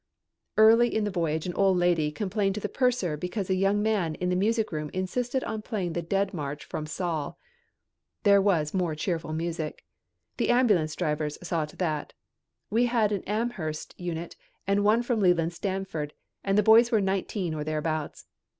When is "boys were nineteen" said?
16.63-17.53